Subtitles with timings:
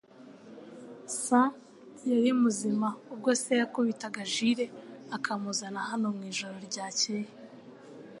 [1.21, 1.49] Sean
[2.09, 4.65] yari muzima ubwo se yakubitaga Jule
[5.15, 7.29] akamuzana hano mu ijoro ryakeye.